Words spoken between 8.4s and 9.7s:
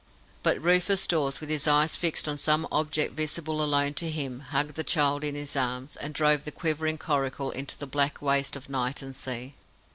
of night and sea.